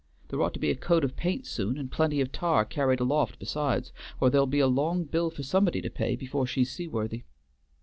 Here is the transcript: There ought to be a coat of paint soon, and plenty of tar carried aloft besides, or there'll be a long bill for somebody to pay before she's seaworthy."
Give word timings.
There 0.29 0.41
ought 0.41 0.55
to 0.55 0.59
be 0.59 0.71
a 0.71 0.75
coat 0.75 1.03
of 1.03 1.15
paint 1.15 1.45
soon, 1.45 1.77
and 1.77 1.91
plenty 1.91 2.21
of 2.21 2.31
tar 2.31 2.65
carried 2.65 2.99
aloft 2.99 3.37
besides, 3.37 3.91
or 4.19 4.31
there'll 4.31 4.47
be 4.47 4.59
a 4.59 4.65
long 4.65 5.03
bill 5.03 5.29
for 5.29 5.43
somebody 5.43 5.79
to 5.79 5.91
pay 5.91 6.15
before 6.15 6.47
she's 6.47 6.71
seaworthy." 6.71 7.21